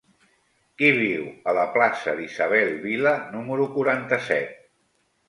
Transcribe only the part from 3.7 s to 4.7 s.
quaranta-set?